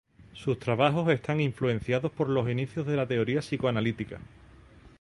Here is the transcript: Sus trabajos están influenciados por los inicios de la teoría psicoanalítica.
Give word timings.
Sus 0.33 0.57
trabajos 0.57 1.07
están 1.11 1.39
influenciados 1.41 2.11
por 2.11 2.27
los 2.27 2.49
inicios 2.49 2.87
de 2.87 2.95
la 2.97 3.05
teoría 3.05 3.41
psicoanalítica. 3.43 4.19